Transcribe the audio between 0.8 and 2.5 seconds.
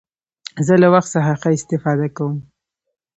له وخت څخه ښه استفاده کوم.